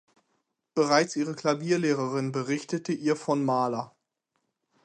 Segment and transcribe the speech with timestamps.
[0.73, 3.93] Bereits ihre Klavierlehrerin berichtete ihr von Mahler.